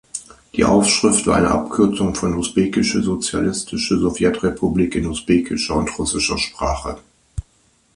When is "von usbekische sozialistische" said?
2.15-3.99